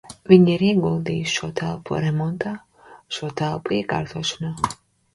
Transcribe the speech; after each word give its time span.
Viņi 0.29 0.51
ir 0.53 0.63
ieguldījuši 0.67 1.35
šo 1.41 1.51
telpu 1.61 2.01
remontā, 2.07 2.57
šo 3.19 3.33
telpu 3.45 3.81
iekārtošanā. 3.81 4.79